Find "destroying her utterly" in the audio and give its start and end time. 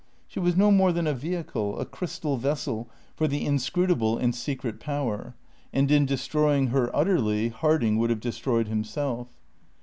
6.07-7.49